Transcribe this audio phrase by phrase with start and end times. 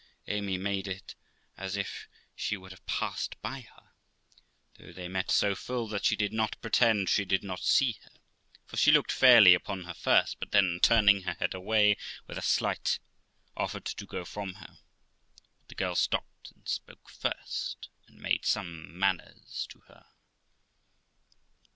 [0.25, 1.13] Amy made
[1.57, 3.91] as if she would have passed by her,
[4.79, 8.09] though they met so full that she did not pretend she did not see her,
[8.65, 12.41] for she looked fairly upon her first, but then turning her head away with a
[12.41, 12.97] slight,
[13.55, 14.79] offered to go from her;
[15.59, 20.07] but the girl stopped, and spoke first, and made some manners to her.